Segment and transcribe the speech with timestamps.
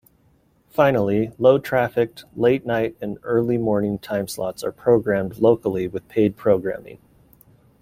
[0.71, 6.97] Finally, low-trafficked late night and early morning timeslots are programmed locally with paid programming.